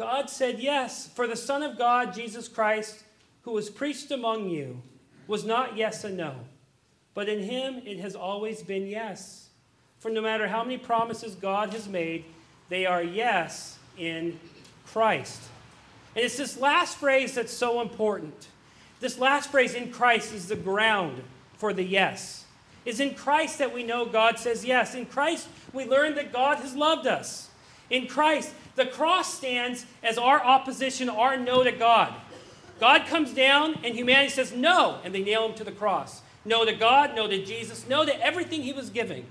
God 0.01 0.31
said 0.31 0.61
yes. 0.61 1.09
For 1.09 1.27
the 1.27 1.37
Son 1.37 1.63
of 1.63 1.77
God, 1.77 2.15
Jesus 2.15 2.49
Christ, 2.49 3.05
who 3.43 3.53
was 3.53 3.69
preached 3.69 4.11
among 4.11 4.49
you, 4.49 4.81
was 5.27 5.45
not 5.45 5.77
yes 5.77 6.05
and 6.05 6.17
no. 6.17 6.37
But 7.13 7.29
in 7.29 7.43
him 7.43 7.83
it 7.85 7.99
has 7.99 8.17
always 8.17 8.63
been 8.63 8.87
yes. 8.87 9.51
For 9.99 10.11
no 10.11 10.23
matter 10.23 10.49
how 10.49 10.65
many 10.65 10.79
promises 10.79 11.35
God 11.35 11.75
has 11.75 11.87
made, 11.87 12.25
they 12.71 12.87
are 12.87 13.03
yes 13.03 13.79
in 13.99 14.41
Christ. 14.87 15.43
And 16.17 16.25
it's 16.25 16.39
this 16.39 16.59
last 16.59 16.97
phrase 16.97 17.35
that's 17.35 17.53
so 17.53 17.83
important. 17.83 18.49
This 19.01 19.19
last 19.19 19.51
phrase, 19.51 19.75
in 19.75 19.93
Christ, 19.93 20.33
is 20.33 20.49
the 20.49 20.57
ground 20.57 21.23
for 21.59 21.75
the 21.75 21.85
yes. 21.85 22.47
Is 22.87 23.01
in 23.01 23.15
Christ 23.15 23.59
that 23.59 23.75
we 23.75 23.83
know 23.83 24.07
God 24.07 24.39
says 24.39 24.65
yes. 24.65 24.95
In 24.95 25.05
Christ, 25.05 25.47
we 25.75 25.85
learn 25.85 26.15
that 26.15 26.33
God 26.33 26.57
has 26.61 26.75
loved 26.75 27.07
us. 27.07 27.51
In 27.91 28.07
Christ, 28.07 28.55
the 28.81 28.87
cross 28.87 29.35
stands 29.35 29.85
as 30.03 30.17
our 30.17 30.43
opposition, 30.43 31.09
our 31.09 31.37
no 31.37 31.63
to 31.63 31.71
God. 31.71 32.15
God 32.81 33.07
comes 33.07 33.35
down 33.35 33.79
and 33.85 33.95
humanity 33.95 34.31
says 34.31 34.53
no, 34.53 34.99
and 35.05 35.15
they 35.15 35.23
nail 35.23 35.47
him 35.47 35.55
to 35.57 35.65
the 35.65 35.73
cross. 35.73 36.23
No 36.47 36.65
to 36.65 36.73
God, 36.73 37.15
no 37.15 37.29
to 37.29 37.45
Jesus, 37.45 37.87
no 37.87 38.07
to 38.07 38.25
everything 38.25 38.63
he 38.63 38.73
was 38.73 38.89
giving. 38.89 39.27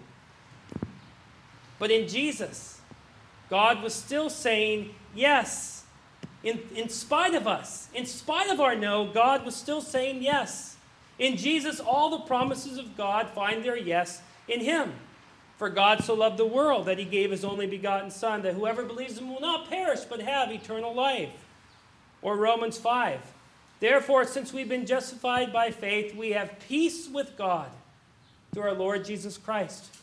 But 1.80 1.90
in 1.90 2.08
Jesus, 2.08 2.80
God 3.50 3.82
was 3.82 3.96
still 3.96 4.30
saying 4.30 4.94
yes. 5.16 5.84
In, 6.44 6.60
in 6.76 6.88
spite 6.90 7.34
of 7.34 7.48
us, 7.48 7.90
in 7.94 8.06
spite 8.06 8.50
of 8.50 8.60
our 8.60 8.76
no, 8.76 9.12
God 9.12 9.44
was 9.44 9.56
still 9.56 9.82
saying 9.82 10.22
yes. 10.22 10.78
In 11.18 11.36
Jesus, 11.36 11.80
all 11.80 12.12
the 12.12 12.26
promises 12.26 12.78
of 12.78 12.96
God 12.96 13.30
find 13.30 13.66
their 13.66 13.78
yes 13.78 14.22
in 14.48 14.62
him. 14.62 14.94
For 15.60 15.68
God 15.68 16.06
so 16.06 16.14
loved 16.14 16.38
the 16.38 16.46
world 16.46 16.86
that 16.86 17.00
he 17.00 17.04
gave 17.04 17.32
his 17.32 17.44
only 17.44 17.68
begotten 17.68 18.12
Son, 18.12 18.44
that 18.44 18.54
whoever 18.54 18.86
believes 18.86 19.18
him 19.18 19.30
will 19.30 19.42
not 19.42 19.70
perish 19.70 20.06
but 20.06 20.22
have 20.22 20.54
eternal 20.54 20.96
life. 20.96 21.32
Or 22.22 22.38
Romans 22.38 22.78
5. 22.78 23.20
Therefore, 23.82 24.24
since 24.24 24.54
we've 24.54 24.70
been 24.70 24.86
justified 24.86 25.52
by 25.52 25.72
faith, 25.72 26.16
we 26.16 26.30
have 26.30 26.58
peace 26.70 27.10
with 27.10 27.36
God 27.36 27.70
through 28.54 28.64
our 28.64 28.74
Lord 28.74 29.04
Jesus 29.04 29.38
Christ. 29.38 29.98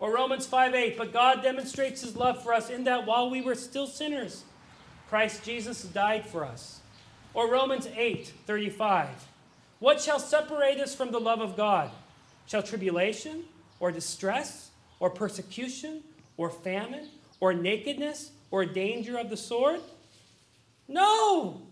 Or 0.00 0.14
Romans 0.14 0.46
5 0.46 0.74
8. 0.74 0.96
But 0.96 1.12
God 1.12 1.42
demonstrates 1.42 2.00
his 2.00 2.16
love 2.16 2.42
for 2.42 2.54
us 2.54 2.70
in 2.70 2.84
that 2.84 3.04
while 3.04 3.28
we 3.28 3.42
were 3.42 3.54
still 3.54 3.86
sinners, 3.86 4.44
Christ 5.10 5.44
Jesus 5.44 5.82
died 5.82 6.24
for 6.24 6.46
us. 6.46 6.80
Or 7.34 7.50
Romans 7.52 7.86
8 7.94 8.32
35. 8.46 9.10
What 9.80 10.00
shall 10.00 10.18
separate 10.18 10.80
us 10.80 10.94
from 10.94 11.12
the 11.12 11.20
love 11.20 11.42
of 11.42 11.58
God? 11.58 11.90
Shall 12.46 12.62
tribulation 12.62 13.44
or 13.80 13.92
distress 13.92 14.70
or 15.00 15.10
persecution 15.10 16.02
or 16.36 16.50
famine 16.50 17.08
or 17.40 17.52
nakedness 17.52 18.30
or 18.50 18.64
danger 18.64 19.16
of 19.18 19.30
the 19.30 19.36
sword? 19.36 19.80
No! 20.88 21.62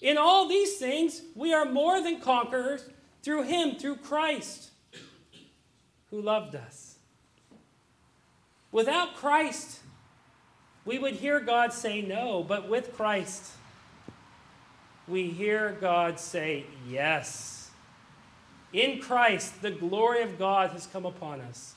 In 0.00 0.18
all 0.18 0.48
these 0.48 0.76
things, 0.76 1.22
we 1.34 1.52
are 1.52 1.64
more 1.64 2.02
than 2.02 2.20
conquerors 2.20 2.88
through 3.22 3.44
Him, 3.44 3.76
through 3.76 3.96
Christ, 3.96 4.70
who 6.10 6.20
loved 6.20 6.54
us. 6.54 6.96
Without 8.72 9.14
Christ, 9.14 9.80
we 10.84 10.98
would 10.98 11.14
hear 11.14 11.40
God 11.40 11.72
say 11.72 12.02
no, 12.02 12.42
but 12.42 12.68
with 12.68 12.94
Christ, 12.94 13.52
we 15.08 15.28
hear 15.28 15.76
God 15.80 16.20
say 16.20 16.66
yes. 16.88 17.70
In 18.72 19.00
Christ, 19.00 19.62
the 19.62 19.70
glory 19.70 20.22
of 20.22 20.38
God 20.38 20.70
has 20.70 20.86
come 20.86 21.06
upon 21.06 21.40
us. 21.40 21.75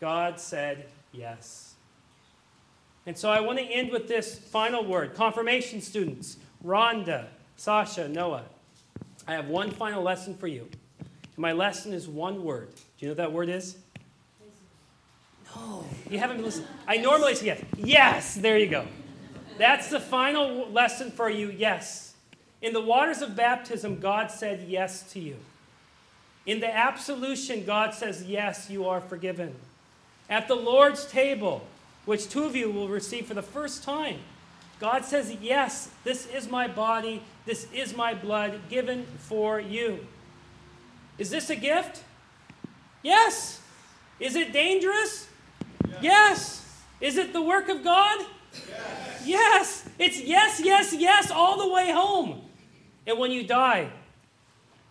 God 0.00 0.38
said 0.38 0.86
yes. 1.12 1.74
And 3.06 3.16
so 3.16 3.30
I 3.30 3.40
want 3.40 3.58
to 3.58 3.64
end 3.64 3.90
with 3.90 4.08
this 4.08 4.38
final 4.38 4.84
word. 4.84 5.14
Confirmation 5.14 5.80
students, 5.80 6.38
Rhonda, 6.64 7.26
Sasha, 7.56 8.08
Noah, 8.08 8.44
I 9.26 9.32
have 9.32 9.48
one 9.48 9.70
final 9.70 10.02
lesson 10.02 10.36
for 10.36 10.46
you. 10.46 10.68
And 11.00 11.38
my 11.38 11.52
lesson 11.52 11.92
is 11.92 12.08
one 12.08 12.42
word. 12.44 12.68
Do 12.74 12.82
you 12.98 13.08
know 13.08 13.12
what 13.12 13.16
that 13.18 13.32
word 13.32 13.48
is? 13.48 13.76
No, 15.54 15.84
you 16.10 16.18
haven't 16.18 16.36
been 16.36 16.46
listening. 16.46 16.68
I 16.86 16.96
normally 16.96 17.34
say 17.34 17.46
yes. 17.46 17.64
Yes, 17.76 18.34
there 18.34 18.58
you 18.58 18.66
go. 18.66 18.86
That's 19.58 19.88
the 19.88 20.00
final 20.00 20.68
lesson 20.70 21.10
for 21.10 21.30
you. 21.30 21.50
Yes. 21.50 22.14
In 22.60 22.72
the 22.72 22.80
waters 22.80 23.22
of 23.22 23.36
baptism, 23.36 24.00
God 24.00 24.30
said 24.30 24.66
yes 24.68 25.12
to 25.12 25.20
you. 25.20 25.36
In 26.46 26.60
the 26.60 26.74
absolution, 26.74 27.64
God 27.64 27.94
says, 27.94 28.24
Yes, 28.24 28.68
you 28.68 28.86
are 28.86 29.00
forgiven. 29.00 29.54
At 30.34 30.48
the 30.48 30.56
Lord's 30.56 31.06
table, 31.06 31.64
which 32.06 32.28
two 32.28 32.42
of 32.42 32.56
you 32.56 32.68
will 32.68 32.88
receive 32.88 33.26
for 33.26 33.34
the 33.34 33.42
first 33.42 33.84
time, 33.84 34.18
God 34.80 35.04
says, 35.04 35.32
Yes, 35.40 35.90
this 36.02 36.26
is 36.26 36.48
my 36.48 36.66
body, 36.66 37.22
this 37.46 37.68
is 37.72 37.96
my 37.96 38.14
blood 38.14 38.58
given 38.68 39.06
for 39.16 39.60
you. 39.60 40.04
Is 41.18 41.30
this 41.30 41.50
a 41.50 41.54
gift? 41.54 42.02
Yes. 43.00 43.60
Is 44.18 44.34
it 44.34 44.52
dangerous? 44.52 45.28
Yes. 45.86 46.02
yes. 46.02 46.82
Is 47.00 47.16
it 47.16 47.32
the 47.32 47.40
work 47.40 47.68
of 47.68 47.84
God? 47.84 48.26
Yes. 48.66 49.22
yes. 49.24 49.88
It's 50.00 50.20
yes, 50.20 50.60
yes, 50.60 50.92
yes, 50.92 51.30
all 51.30 51.58
the 51.64 51.72
way 51.72 51.92
home. 51.92 52.42
And 53.06 53.20
when 53.20 53.30
you 53.30 53.46
die, 53.46 53.88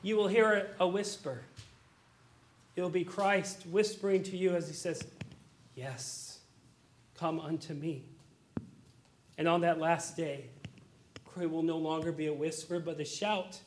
you 0.04 0.16
will 0.16 0.30
hear 0.30 0.70
a 0.80 0.88
whisper. 0.88 1.42
It 2.76 2.82
will 2.82 2.90
be 2.90 3.04
Christ 3.04 3.66
whispering 3.68 4.24
to 4.24 4.38
you 4.38 4.56
as 4.56 4.68
he 4.68 4.74
says, 4.74 5.04
Yes, 5.76 6.40
come 7.18 7.40
unto 7.40 7.74
me. 7.74 8.06
And 9.38 9.48
on 9.48 9.62
that 9.62 9.80
last 9.80 10.16
day, 10.16 10.46
it 11.42 11.50
will 11.50 11.64
no 11.64 11.78
longer 11.78 12.12
be 12.12 12.28
a 12.28 12.34
whisper, 12.34 12.80
but 12.80 13.00
a 13.00 13.06
shout. 13.06 13.60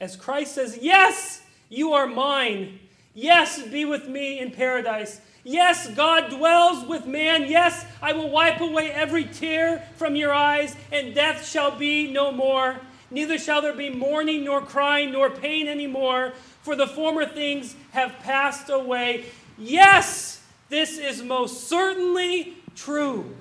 As 0.00 0.16
Christ 0.16 0.54
says, 0.54 0.78
Yes, 0.80 1.42
you 1.68 1.92
are 1.92 2.06
mine. 2.06 2.78
Yes, 3.14 3.60
be 3.62 3.84
with 3.84 4.08
me 4.08 4.38
in 4.38 4.50
paradise. 4.50 5.20
Yes, 5.44 5.88
God 5.90 6.30
dwells 6.30 6.86
with 6.86 7.06
man. 7.06 7.44
Yes, 7.46 7.84
I 8.02 8.12
will 8.12 8.30
wipe 8.30 8.60
away 8.60 8.90
every 8.90 9.24
tear 9.24 9.82
from 9.96 10.14
your 10.14 10.32
eyes, 10.32 10.76
and 10.92 11.14
death 11.14 11.46
shall 11.46 11.70
be 11.70 12.10
no 12.10 12.32
more. 12.32 12.76
Neither 13.10 13.38
shall 13.38 13.62
there 13.62 13.74
be 13.74 13.90
mourning, 13.90 14.44
nor 14.44 14.60
crying, 14.60 15.12
nor 15.12 15.30
pain 15.30 15.66
anymore, 15.66 16.32
for 16.62 16.76
the 16.76 16.86
former 16.86 17.24
things 17.24 17.74
have 17.92 18.18
passed 18.20 18.68
away. 18.68 19.24
Yes, 19.56 20.37
this 20.68 20.98
is 20.98 21.22
most 21.22 21.68
certainly 21.68 22.56
true. 22.74 23.34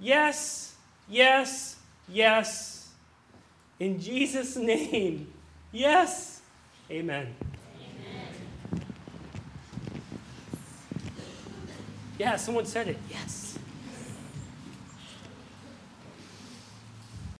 Yes, 0.00 0.74
yes, 1.08 1.76
yes. 2.08 2.88
In 3.80 4.00
Jesus' 4.00 4.56
name. 4.56 5.32
Yes. 5.72 6.40
Amen. 6.90 7.34
Yeah, 12.18 12.36
someone 12.36 12.66
said 12.66 12.88
it. 12.88 12.98
Yes. 13.10 13.47